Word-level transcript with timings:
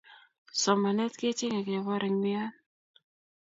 somanetab 0.61 1.17
kechengee 1.19 1.63
keboor 1.67 2.03
eng 2.07 2.17
wian 2.23 2.51